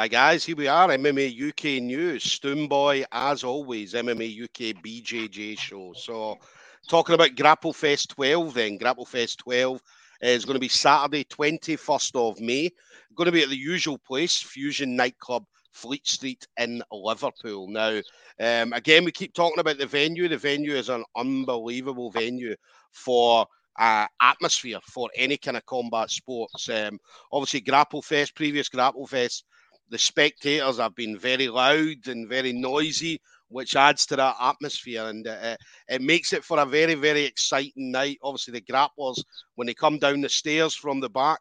[0.00, 2.24] Hi guys, here we are, MMA UK News.
[2.24, 5.92] Stoomboy, as always, MMA UK BJJ show.
[5.94, 6.38] So,
[6.88, 9.78] talking about Grapple Fest 12, then Grapple Fest 12
[10.22, 12.70] is going to be Saturday, 21st of May.
[13.14, 17.68] Going to be at the usual place, Fusion Nightclub, Fleet Street in Liverpool.
[17.68, 18.00] Now,
[18.40, 20.28] um, again, we keep talking about the venue.
[20.28, 22.56] The venue is an unbelievable venue
[22.92, 23.46] for
[23.78, 26.70] uh, atmosphere for any kind of combat sports.
[26.70, 26.98] Um,
[27.30, 29.44] obviously, Grapple Fest, previous Grapple Fest
[29.90, 35.26] the spectators have been very loud and very noisy, which adds to that atmosphere and
[35.26, 35.56] uh,
[35.88, 38.18] it makes it for a very, very exciting night.
[38.22, 39.22] Obviously, the grapplers,
[39.56, 41.40] when they come down the stairs from the back,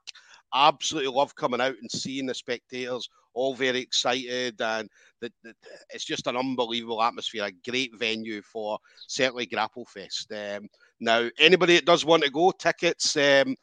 [0.53, 4.89] absolutely love coming out and seeing the spectators all very excited and
[5.21, 5.53] the, the,
[5.93, 10.67] it's just an unbelievable atmosphere a great venue for certainly grapple fest um,
[10.99, 13.55] now anybody that does want to go tickets um,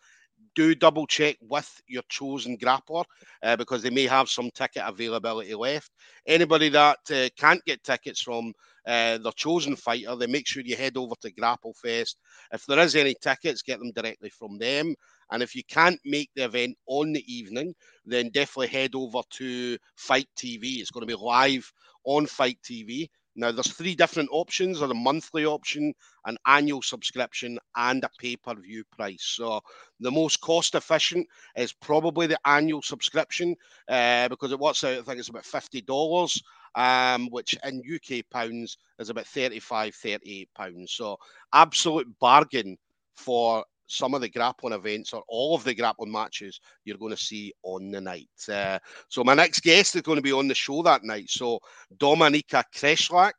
[0.56, 3.04] do double check with your chosen grappler
[3.42, 5.92] uh, because they may have some ticket availability left.
[6.26, 8.52] Anybody that uh, can't get tickets from
[8.86, 12.18] uh, their chosen fighter, then make sure you head over to Grapple Fest.
[12.52, 14.94] If there is any tickets, get them directly from them.
[15.30, 19.76] And if you can't make the event on the evening, then definitely head over to
[19.96, 20.78] FITE TV.
[20.78, 21.70] It's going to be live
[22.04, 23.08] on FITE TV.
[23.36, 28.84] Now, there's three different options: there's a monthly option, an annual subscription, and a pay-per-view
[28.90, 29.22] price.
[29.22, 29.60] So,
[30.00, 33.54] the most cost-efficient is probably the annual subscription
[33.88, 34.98] uh, because it works out.
[34.98, 36.42] I think it's about fifty dollars,
[36.74, 40.92] um, which in UK pounds is about 35, 38 pounds.
[40.92, 41.16] So,
[41.52, 42.76] absolute bargain
[43.16, 47.22] for some of the grappling events or all of the grappling matches you're going to
[47.22, 48.28] see on the night.
[48.50, 48.78] Uh,
[49.08, 51.28] so my next guest is going to be on the show that night.
[51.28, 51.60] So
[51.96, 53.32] Dominika Kreslak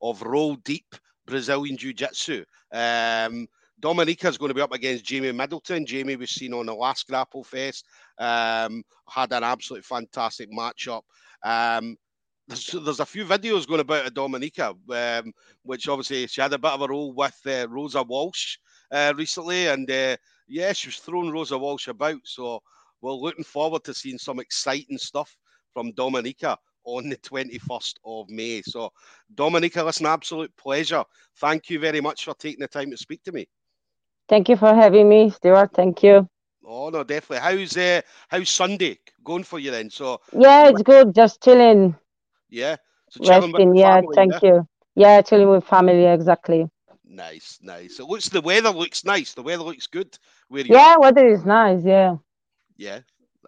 [0.00, 0.94] of Roll Deep
[1.26, 2.44] Brazilian Jiu Jitsu.
[2.72, 3.46] Um,
[3.80, 5.84] Dominika is going to be up against Jamie Middleton.
[5.84, 7.86] Jamie was seen on the last Grapple Fest.
[8.18, 11.02] Um, had an absolutely fantastic matchup.
[11.42, 11.96] Um,
[12.46, 15.32] there's, there's, a few videos going about a Dominika, um,
[15.62, 18.58] which obviously she had a bit of a roll with uh, Rosa Walsh
[18.92, 20.16] uh, recently, and uh,
[20.46, 22.20] yeah, she was throwing Rosa Walsh about.
[22.24, 22.62] So
[23.00, 25.36] we're looking forward to seeing some exciting stuff
[25.72, 28.62] from Dominica on the 21st of May.
[28.62, 28.90] So,
[29.34, 31.04] Dominika, an absolute pleasure.
[31.38, 33.48] Thank you very much for taking the time to speak to me.
[34.28, 35.70] Thank you for having me, Stuart.
[35.74, 36.28] Thank you.
[36.64, 37.38] Oh no, definitely.
[37.38, 39.90] How's uh, how's Sunday going for you then?
[39.90, 41.12] So yeah, it's good.
[41.14, 41.96] Just chilling.
[42.48, 42.76] Yeah,
[43.10, 43.74] so resting.
[43.76, 44.48] Yeah, family, thank yeah?
[44.48, 44.68] you.
[44.94, 46.04] Yeah, chilling with family.
[46.04, 46.68] Exactly.
[47.12, 48.00] Nice, nice.
[48.00, 49.34] It looks the weather looks nice.
[49.34, 50.18] The weather looks good.
[50.48, 51.84] Where yeah, weather is nice.
[51.84, 52.16] Yeah.
[52.78, 53.00] Yeah.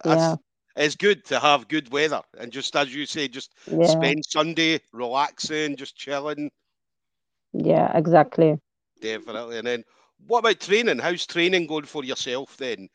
[0.05, 0.35] Yeah.
[0.75, 3.87] It's good to have good weather and just as you say, just yeah.
[3.87, 6.51] spend Sunday relaxing, just chilling.
[7.53, 8.59] Yeah, exactly.
[9.01, 9.57] Definitely.
[9.57, 9.83] And then
[10.27, 10.99] what about training?
[10.99, 12.87] How's training going for yourself then?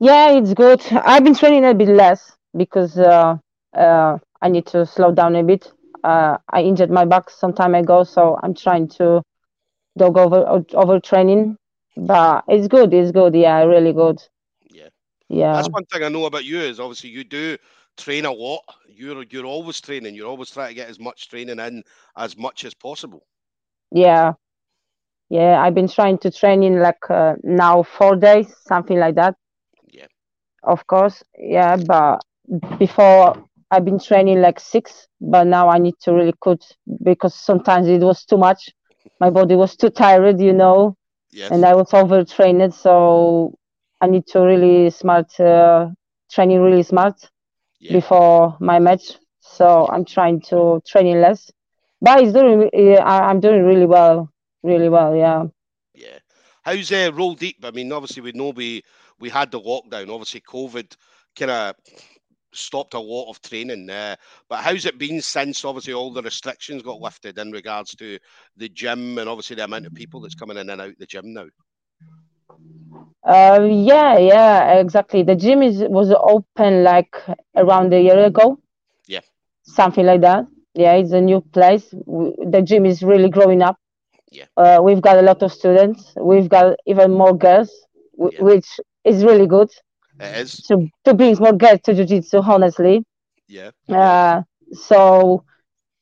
[0.00, 0.82] Yeah, it's good.
[0.92, 3.36] I've been training a bit less because uh,
[3.74, 5.70] uh, I need to slow down a bit.
[6.02, 9.22] Uh, I injured my back some time ago, so I'm trying to
[9.96, 11.56] dog over over training,
[11.96, 12.92] but it's good.
[12.92, 13.34] It's good.
[13.34, 14.20] Yeah, really good.
[14.70, 14.88] Yeah,
[15.28, 15.52] yeah.
[15.54, 17.56] That's one thing I know about you is obviously you do
[17.96, 18.62] train a lot.
[18.88, 20.14] You're you're always training.
[20.14, 21.82] You're always trying to get as much training in
[22.16, 23.26] as much as possible.
[23.90, 24.34] Yeah,
[25.28, 25.60] yeah.
[25.62, 29.36] I've been trying to train in like uh, now four days, something like that.
[29.88, 30.06] Yeah.
[30.62, 31.76] Of course, yeah.
[31.76, 32.20] But
[32.78, 33.36] before
[33.70, 36.62] I've been training like six, but now I need to really cut
[37.02, 38.70] because sometimes it was too much
[39.20, 40.96] my body was too tired, you know,
[41.30, 41.50] yes.
[41.50, 42.74] and I was overtrained.
[42.74, 43.54] So
[44.00, 45.88] I need to really smart uh,
[46.30, 47.30] training, really smart
[47.80, 47.92] yeah.
[47.92, 49.12] before my match.
[49.40, 51.50] So I'm trying to train less,
[52.00, 52.70] but it's doing.
[53.02, 54.30] I'm doing really well,
[54.62, 55.14] really well.
[55.14, 55.44] Yeah.
[55.94, 56.18] Yeah.
[56.62, 57.56] How's uh, roll deep?
[57.62, 58.82] I mean, obviously we know we
[59.20, 60.10] we had the lockdown.
[60.10, 60.96] Obviously, COVID
[61.36, 61.74] kind of
[62.54, 63.90] stopped a lot of training.
[63.90, 64.16] Uh,
[64.48, 68.18] but how's it been since obviously all the restrictions got lifted in regards to
[68.56, 71.32] the gym and obviously the amount of people that's coming in and out the gym
[71.32, 71.46] now?
[73.26, 75.22] Uh, yeah, yeah, exactly.
[75.22, 77.14] The gym is was open like
[77.56, 78.58] around a year ago.
[79.06, 79.20] Yeah,
[79.62, 80.46] something like that.
[80.74, 81.90] Yeah, it's a new place.
[81.90, 83.76] The gym is really growing up.
[84.30, 86.12] Yeah, uh, we've got a lot of students.
[86.20, 87.70] We've got even more girls,
[88.16, 88.44] w- yeah.
[88.44, 89.70] which is really good.
[90.20, 90.62] It is.
[90.68, 93.04] To, to bring more girls to jiu-jitsu, honestly.
[93.48, 93.70] Yeah.
[93.88, 95.44] Uh, so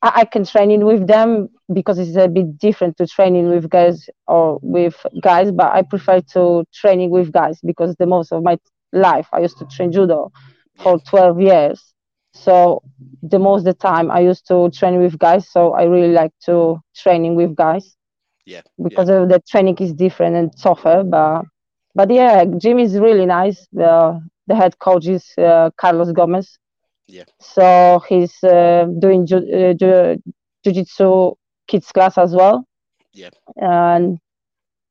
[0.03, 3.69] I, I can train in with them because it's a bit different to training with
[3.71, 8.43] girls or with guys, but I prefer to training with guys because the most of
[8.43, 8.59] my
[8.93, 10.31] life I used to train judo
[10.77, 11.95] for 12 years.
[12.35, 12.83] So
[13.23, 15.49] the most of the time I used to train with guys.
[15.51, 17.97] So I really like to training with guys.
[18.45, 18.63] Yeah.
[18.83, 19.25] Because yeah.
[19.27, 21.45] the training is different and tougher, but
[21.95, 23.67] but yeah, gym is really nice.
[23.73, 26.59] The the head coach is uh, Carlos Gomez.
[27.07, 27.25] Yeah.
[27.41, 30.17] So he's uh, doing ju- uh, ju-
[30.65, 31.33] jiu-jitsu
[31.69, 32.65] kids class as well.
[33.13, 33.31] Yeah.
[33.57, 34.19] And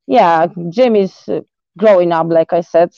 [0.06, 1.28] yeah, gym is
[1.78, 2.90] growing up, like I said.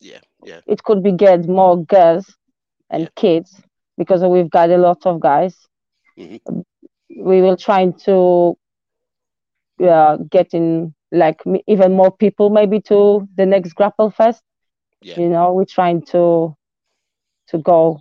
[0.00, 0.60] Yeah, yeah.
[0.66, 2.36] It could be get more girls
[2.90, 3.10] and Yeah.
[3.14, 3.62] kids
[3.96, 5.68] because we've got a lot of guys.
[6.16, 6.62] Mhm.
[7.16, 8.56] We will try to
[9.82, 14.42] uh, get in like even more people maybe to the next grapple fest.
[15.02, 15.18] Yeah.
[15.18, 16.56] You know, we're trying to
[17.48, 18.00] to go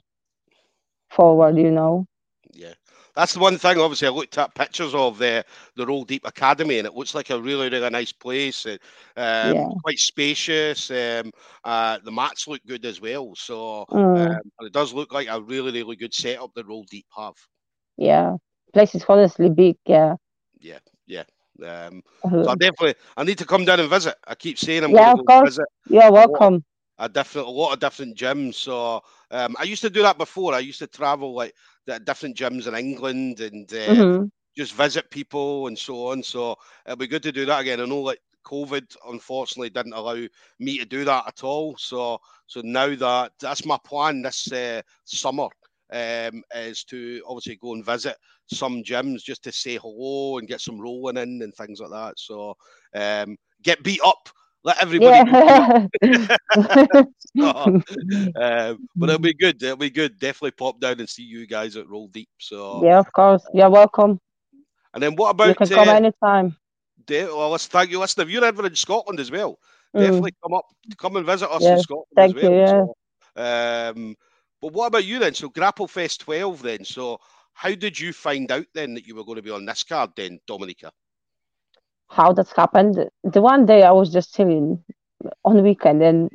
[1.10, 1.58] forward.
[1.58, 2.06] You know.
[2.54, 2.74] Yeah,
[3.16, 3.80] that's the one thing.
[3.80, 5.46] Obviously, I looked at pictures of the
[5.76, 8.66] the Roll Deep Academy, and it looks like a really, really nice place.
[8.66, 8.78] Um,
[9.42, 9.74] Yeah.
[9.84, 10.90] Quite spacious.
[10.92, 11.32] Um,
[11.64, 13.36] uh, the mats look good as well.
[13.36, 17.08] So Mm, um, it does look like a really, really good setup that Roll Deep
[17.16, 17.36] have.
[17.98, 18.38] yeah,
[18.74, 19.78] place is honestly big.
[19.86, 20.16] Yeah.
[20.60, 21.24] Yeah, yeah.
[21.66, 22.02] Um,
[22.42, 24.16] so I definitely, I need to come down and visit.
[24.26, 26.64] I keep saying I'm Yeah, going to go visit You're welcome.
[26.98, 28.56] a different, a lot of different gyms.
[28.56, 29.02] So
[29.32, 30.54] um, I used to do that before.
[30.54, 31.54] I used to travel like
[31.86, 36.24] the different gyms in England and uh, hmm just visit people and so on.
[36.24, 36.56] So
[36.86, 37.80] it'll be good to do that again.
[37.82, 40.22] I know like COVID unfortunately didn't allow
[40.60, 41.76] me to do that at all.
[41.78, 45.48] So so now that that's my plan this uh, summer
[45.94, 48.18] um, is to obviously go and visit
[48.48, 52.20] some gyms just to say hello and get some rolling in and things like that.
[52.20, 52.56] So
[52.96, 54.30] um, get beat up.
[54.64, 55.72] Let everybody beat up.
[58.36, 59.62] Um, but it'll be good.
[59.64, 60.20] It'll be good.
[60.20, 62.30] Definitely pop down and see you guys at Roll Deep.
[62.40, 63.46] So yeah, of course.
[63.54, 64.20] You're welcome.
[64.94, 65.56] and then what about?
[65.56, 66.58] You can come uh, anytime.
[67.06, 68.00] De- well, let's thank you.
[68.00, 69.60] Listen, if you're ever in Scotland as well,
[69.96, 70.66] Mm, definitely come up,
[70.98, 72.62] come and visit us in Yeah, Scotland thank as you, well.
[72.66, 72.96] So,
[73.36, 74.16] um,
[74.64, 75.36] but what about you then?
[75.36, 76.86] So Grapple Fest 12 then.
[76.86, 77.20] So
[77.54, 80.12] how did you find out then that you were going to be on this card
[80.18, 80.94] then, Dominica?
[82.10, 83.10] How that's happened?
[83.24, 84.84] The one day I was just chilling
[85.46, 86.32] on the weekend, and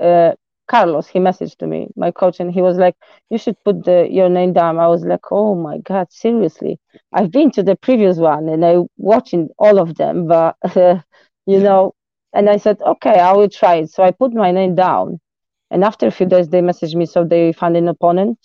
[0.00, 0.32] uh,
[0.68, 2.96] Carlos he messaged to me, my coach, and he was like,
[3.30, 6.78] "You should put the your name down." I was like, "Oh my god, seriously?"
[7.12, 11.00] I've been to the previous one and I watching all of them, but uh,
[11.46, 11.60] you Yeah.
[11.60, 11.94] know,
[12.34, 15.20] and I said, "Okay, I will try it." So I put my name down,
[15.70, 18.38] and after a few days they messaged me, so they found an opponent,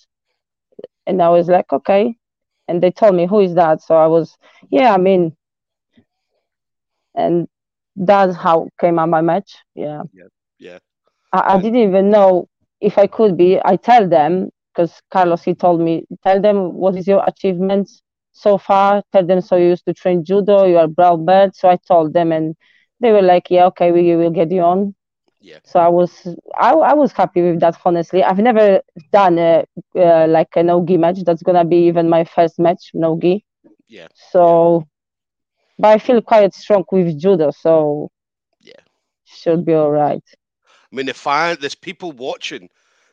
[1.08, 2.16] and I was like, "Okay,"
[2.68, 4.38] and they told me who is that, so I was,
[4.70, 5.36] yeah, I mean,
[7.16, 7.48] and
[7.96, 9.58] that's how came on my match.
[9.76, 10.04] Yeah.
[10.60, 10.80] Yeah.
[11.34, 12.48] I, I didn't even know
[12.82, 13.60] if I could be.
[13.64, 18.58] I tell them because Carlos he told me, tell them what is your achievements so
[18.58, 19.04] far.
[19.12, 21.56] Tell them so you used to train judo, you are brown belt.
[21.56, 22.56] So I told them, and
[23.00, 24.96] they were like, yeah, okay, we will get you on.
[25.44, 25.62] Yeah.
[25.64, 26.12] So I was
[26.58, 27.78] I, I was happy with that.
[27.86, 28.82] Honestly, I've never
[29.12, 31.20] done a uh, like a no-gi match.
[31.26, 33.46] That's gonna be even my first match no-gi.
[33.88, 34.10] Yeah.
[34.14, 34.86] So,
[35.78, 38.10] but I feel quite strong with judo, so
[38.62, 38.82] Yeah.
[39.26, 40.24] should be all right.
[40.92, 42.70] I mean, the fan, there's people watching.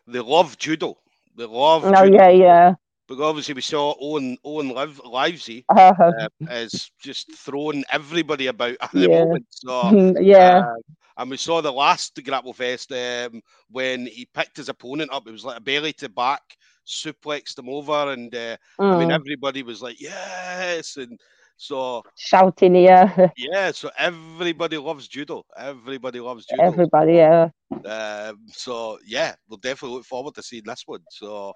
[0.07, 0.99] They love judo.
[1.37, 2.19] They love Oh judo.
[2.19, 2.75] yeah, yeah.
[3.11, 8.77] Because obviously we saw Owen Owen Liv, Livesey Uh, uh, is just throwing everybody about
[8.83, 9.25] at the Yeah.
[9.25, 9.47] moment.
[9.51, 9.73] So
[10.21, 10.63] yeah.
[10.63, 10.83] Um,
[11.19, 15.29] and we saw the last Grapple Fest um, when he picked his opponent up.
[15.29, 16.43] It was like a belly to back,
[16.87, 18.57] suplexed him over, and uh,
[18.91, 19.21] I mean Mm.
[19.21, 21.21] everybody was like, "Yes!" And
[21.57, 23.31] so Shouting, yeah.
[23.37, 25.45] yeah, so everybody loves judo.
[25.57, 26.83] Everybody loves judo.
[26.85, 27.51] Everybody, yeah.
[27.85, 31.01] Um, so yeah, we'll definitely look forward to seeing this one.
[31.09, 31.55] So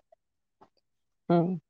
[1.30, 1.60] Mm.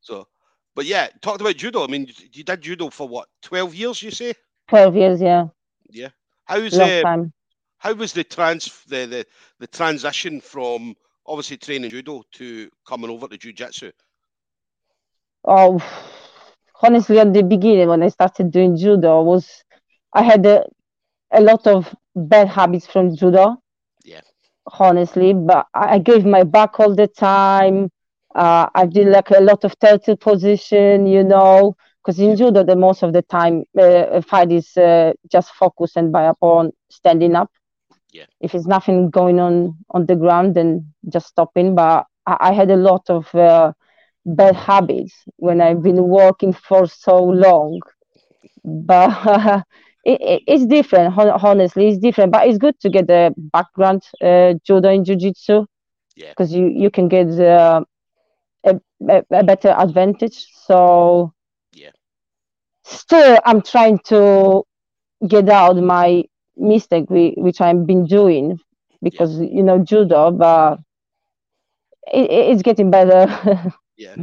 [0.00, 0.26] so,
[0.74, 1.84] but yeah, talked about judo.
[1.84, 4.02] I mean, you- did judo for what, twelve years?
[4.02, 4.34] You say?
[4.68, 5.48] 12 years, yeah.
[5.90, 6.10] Yeah.
[6.44, 7.04] How's Long uh,
[7.78, 9.26] how was the trans the, the
[9.58, 10.94] the transition from
[11.26, 13.90] obviously training judo to coming over to jiu-jitsu
[15.44, 15.80] Oh,
[16.82, 19.64] honestly, at the beginning, when I started doing judo, I was
[20.12, 20.64] I had a,
[21.32, 23.56] a lot of bad habits from judo.
[24.04, 24.20] Yeah.
[24.78, 27.90] Honestly, but I gave my back all the time.
[28.34, 32.76] Uh, I did like a lot of turtle position, you know, because in judo, the
[32.76, 37.34] most of the time, uh, a fight is uh, just focus and by upon standing
[37.34, 37.50] up.
[38.12, 38.26] Yeah.
[38.40, 41.74] If it's nothing going on on the ground, then just stopping.
[41.74, 43.72] But I, I had a lot of uh,
[44.24, 47.80] bad habits when I've been working for so long.
[48.64, 49.10] But
[50.04, 52.32] it, it, it's different, hon- honestly, it's different.
[52.32, 55.66] But it's good to get the background uh, judo and jiu-jitsu
[56.16, 56.34] Yeah.
[56.36, 57.82] because you, you can get uh,
[59.08, 60.46] a, better advantage.
[60.52, 61.32] So
[61.72, 61.90] Yeah.
[62.84, 64.64] still, I'm trying to
[65.26, 66.24] get out my
[66.56, 68.58] mistake we, which I've been doing
[69.02, 70.78] because you know judo, but
[72.12, 73.26] it, it- it's getting better.
[73.96, 74.16] yeah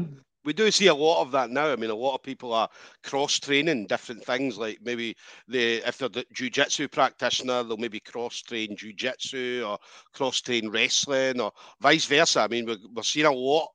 [0.44, 1.72] we do see a lot of that now.
[1.72, 2.70] I mean, a lot of people are
[3.04, 5.16] cross training different things, like maybe
[5.48, 9.78] they, if they're the jiu-jitsu practitioner, they'll maybe cross train jiu-jitsu or
[10.14, 12.42] cross train wrestling or vice versa.
[12.42, 13.68] I mean, we're, we're seeing a lot,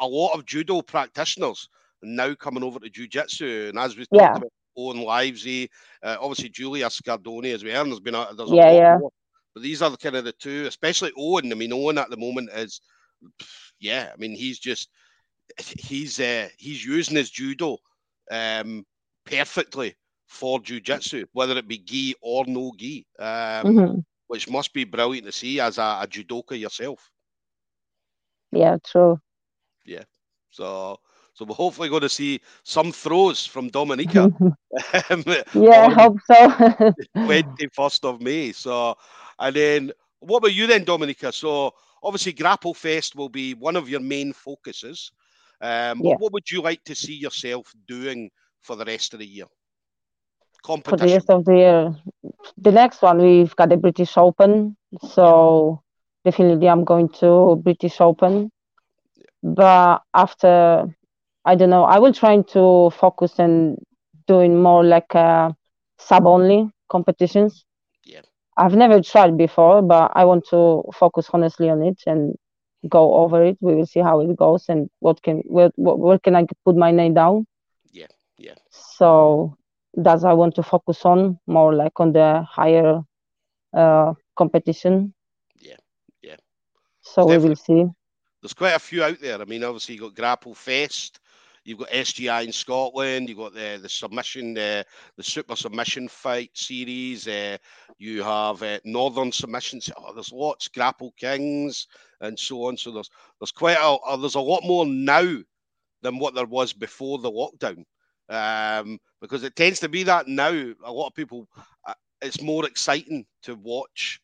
[0.00, 1.68] a lot of judo practitioners
[2.02, 4.28] now coming over to jiu-jitsu, and as we Yeah.
[4.28, 5.70] talked about Owen Livesey,
[6.02, 7.82] uh, obviously Julia Scardoni as well.
[7.82, 8.98] And there's been a, there's a Yeah, lot yeah.
[8.98, 9.10] more.
[9.54, 11.50] But these are the kind of the two, especially Owen.
[11.50, 12.80] I mean, Owen at the moment is,
[13.80, 14.10] yeah.
[14.12, 14.90] I mean, he's just
[15.58, 17.78] he's uh, he's using his judo
[18.30, 18.84] um,
[19.24, 19.94] perfectly
[20.26, 24.04] for jujitsu, whether it be gi or no gi, um, Mhm.
[24.26, 27.10] which must be brilliant to see as a, a judoka yourself.
[28.52, 29.20] Yeah, true.
[29.88, 30.38] So,
[30.80, 34.28] so we're hopefully going to see some throws from Dominica
[35.10, 35.24] um,
[35.54, 36.92] yeah, I hope so.
[37.26, 38.52] 21st of May.
[38.52, 38.96] So,
[39.38, 41.32] and then what about you then, Dominica?
[41.32, 45.12] So, obviously, Grapple Fest will be one of your main focuses.
[45.60, 46.16] Um, Yeah.
[46.16, 49.46] what would you like to see yourself doing for the rest of the year?
[50.64, 51.96] For the rest of the year,
[52.56, 55.80] the next one we've got the British Open, so
[56.24, 58.50] definitely I'm going to British Open.
[59.54, 60.86] But after,
[61.44, 63.76] I don't know, I will try to focus on
[64.26, 65.52] doing more like uh,
[65.98, 67.64] sub only competitions.
[68.04, 68.22] Yeah.
[68.56, 72.34] I've never tried before, but I want to focus honestly on it and
[72.88, 73.58] go over it.
[73.60, 76.76] We will see how it goes and what can where what, where can I put
[76.76, 77.46] my name down.
[77.92, 78.56] Yeah, yeah.
[78.70, 79.56] So
[79.94, 83.02] that's I want to focus on more like on the higher
[83.74, 85.14] uh, competition.
[85.60, 85.76] Yeah,
[86.22, 86.36] yeah.
[87.02, 87.86] So we will see.
[88.46, 89.42] There's quite a few out there.
[89.42, 91.18] I mean, obviously, you've got Grapple Fest,
[91.64, 94.84] you've got SGI in Scotland, you've got the, the submission, uh,
[95.16, 97.56] the super submission fight series, uh,
[97.98, 99.90] you have uh, Northern submissions.
[99.96, 101.88] Oh, there's lots, Grapple Kings,
[102.20, 102.76] and so on.
[102.76, 103.10] So there's
[103.40, 105.38] there's quite a uh, there's a lot more now
[106.02, 107.84] than what there was before the lockdown,
[108.28, 110.52] um, because it tends to be that now.
[110.84, 111.48] A lot of people,
[111.84, 114.20] uh, it's more exciting to watch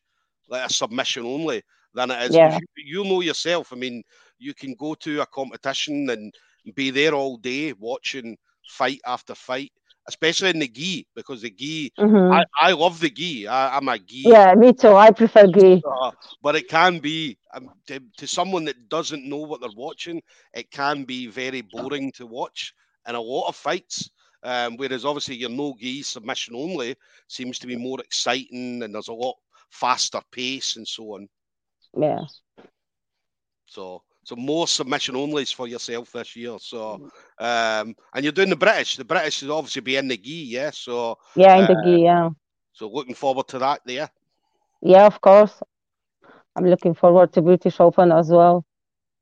[0.47, 1.61] like a submission only
[1.93, 2.35] than it is.
[2.35, 2.57] Yeah.
[2.57, 3.71] You, you know yourself.
[3.71, 4.03] I mean,
[4.39, 6.33] you can go to a competition and
[6.75, 9.71] be there all day watching fight after fight,
[10.07, 11.91] especially in the gi because the gi.
[11.99, 12.33] Mhm.
[12.33, 13.47] I, I love the gi.
[13.47, 14.23] I, I'm a gi.
[14.25, 14.93] Yeah, me too.
[14.95, 15.83] I prefer gi.
[16.41, 20.21] But it can be um, to, to someone that doesn't know what they're watching.
[20.53, 22.73] It can be very boring to watch
[23.07, 24.09] in a lot of fights.
[24.43, 26.95] Um, whereas obviously your no gi submission only
[27.27, 29.35] seems to be more exciting and there's a lot
[29.69, 31.27] faster pace and so on.
[31.97, 32.21] Yeah.
[33.65, 36.57] So so more submission onlys for yourself this year.
[36.59, 37.09] So
[37.39, 38.97] um, and you're doing the British.
[38.97, 40.71] The British is obviously be in the gi, yeah.
[40.71, 42.01] So Yeah, in the Uh, gi.
[42.03, 42.29] Yeah.
[42.73, 44.09] so looking forward to that there.
[44.81, 45.61] Yeah, of course.
[46.55, 48.65] I'm looking forward to British Open as well.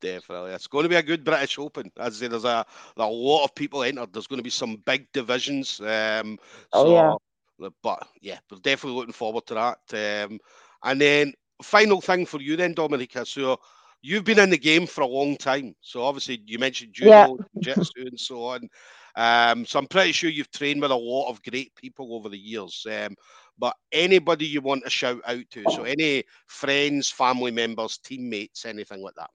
[0.01, 0.51] Definitely.
[0.51, 1.91] It's going to be a good British Open.
[1.97, 2.65] As I say, there's a,
[2.97, 4.11] a lot of people entered.
[4.11, 5.79] There's going to be some big divisions.
[5.79, 6.39] Um,
[6.73, 7.69] Oh, yeah.
[7.83, 10.25] But yeah, we're definitely looking forward to that.
[10.25, 10.39] Um,
[10.83, 13.25] and then, final thing for you then, Dominica.
[13.25, 13.59] So,
[14.01, 15.75] you've been in the game for a long time.
[15.81, 17.27] So, obviously, you mentioned Yeah.
[17.27, 18.69] judo, jiu-jitsu, and so on.
[19.15, 22.37] Um, so, I'm pretty sure you've trained with a lot of great people over the
[22.37, 22.85] years.
[22.89, 23.15] Um,
[23.57, 25.67] but anybody you want to shout out to?
[25.67, 29.29] So, any friends, family members, teammates, anything like that?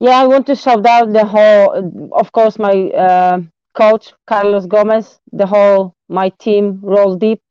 [0.00, 3.40] Yeah, I want to shout out the whole, of course, my uh,
[3.74, 7.42] coach Carlos Gomez, the whole my team, Roll Deep,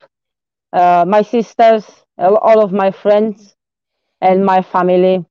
[0.71, 1.85] uh, my sisters,
[2.17, 3.56] all of my friends,
[4.21, 5.25] and my family.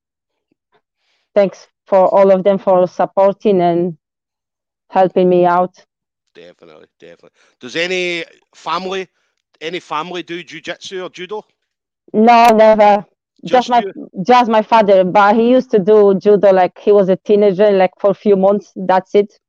[1.33, 3.97] Thanks for all of them for supporting and
[4.89, 5.85] helping me out.
[6.33, 7.31] Definitely, definitely.
[7.59, 9.07] Does any family,
[9.61, 11.43] any family do jujitsu or judo?
[12.13, 13.05] No, never.
[13.45, 13.93] Just Just my you?
[14.23, 17.91] just my father, but he used to do judo like he was a teenager, like
[17.99, 18.71] for a few months.
[18.75, 19.39] That's it.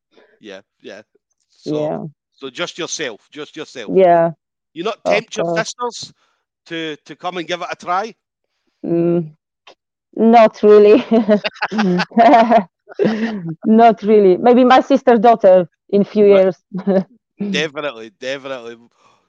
[0.41, 1.03] Yeah, yeah.
[1.49, 3.95] So, Yeah, so just yourself, just yourself.
[3.95, 4.33] yeah.
[4.73, 6.13] You not tempt your sisters
[6.67, 8.15] to to come and give it a try?
[8.85, 9.37] Mm,
[10.17, 11.05] not really.
[13.65, 14.37] Not really.
[14.37, 16.57] Maybe my sister's daughter in few years.
[17.51, 18.77] Definitely, definitely.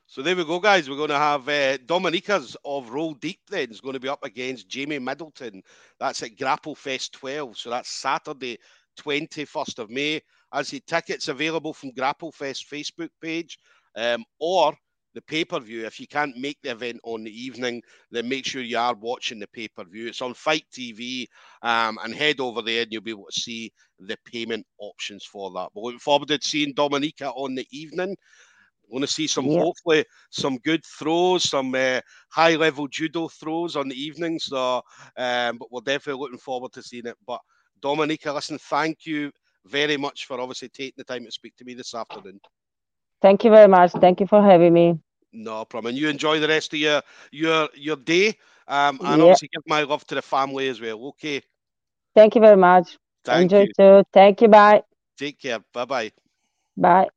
[0.08, 0.90] So there we go, guys.
[0.90, 4.24] We're going to have uh, Dominica's of Roll Deep then is going to be up
[4.24, 5.62] against Jamie Middleton.
[6.00, 7.58] That's at Grapple Fest 12.
[7.58, 8.58] So that's Saturday,
[9.00, 10.22] 21st of May.
[10.52, 13.60] As the tickets available from Grapple Fest Facebook page
[13.96, 14.74] um, or
[15.14, 15.86] the pay per view.
[15.86, 19.40] If you can't make the event on the evening, then make sure you are watching
[19.40, 20.08] the pay per view.
[20.08, 21.28] It's on FITE TV
[21.62, 25.52] um, and head over there and you'll be able to see the payment options for
[25.52, 25.70] that.
[25.74, 28.16] We're looking forward to seeing Dominica on the evening.
[28.90, 29.60] Going to see some, Yeah.
[29.60, 34.40] hopefully, some good throws, some uh, high level judo throws on the evening.
[34.40, 34.82] So,
[35.16, 37.16] um, but we're definitely looking forward to seeing it.
[37.28, 37.40] But
[37.82, 39.32] Dominica, listen, thank you
[39.66, 42.40] very much for obviously taking the time to speak to me this afternoon.
[43.22, 43.92] Thank you very much.
[43.94, 45.00] Thank you for having me.
[45.32, 45.92] No problem.
[45.92, 48.36] And you enjoy the rest of your your your day.
[48.68, 49.22] Um, and Yeah.
[49.22, 51.08] obviously give my love to the family as well.
[51.10, 51.42] Okay.
[52.16, 52.98] Thank you very much.
[53.24, 53.74] Thank Enjoy you.
[53.78, 54.04] too.
[54.14, 54.48] Thank you.
[54.48, 54.84] Bye.
[55.18, 55.60] Take care.
[55.74, 56.12] Bye bye.
[56.78, 57.10] Bye.